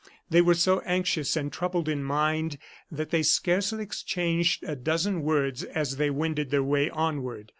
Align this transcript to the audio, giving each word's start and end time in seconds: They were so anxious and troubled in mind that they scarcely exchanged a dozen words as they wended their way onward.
They 0.31 0.41
were 0.41 0.55
so 0.55 0.79
anxious 0.79 1.35
and 1.37 1.53
troubled 1.53 1.87
in 1.87 2.03
mind 2.03 2.57
that 2.89 3.11
they 3.11 3.21
scarcely 3.21 3.83
exchanged 3.83 4.63
a 4.63 4.75
dozen 4.75 5.21
words 5.21 5.63
as 5.63 5.97
they 5.97 6.09
wended 6.09 6.49
their 6.49 6.63
way 6.63 6.89
onward. 6.89 7.49